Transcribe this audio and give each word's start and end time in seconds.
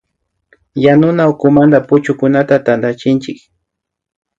Yanuna 0.85 1.23
ukumanta 1.31 1.77
puchukunata 1.87 2.55
tantachinchik 2.65 3.39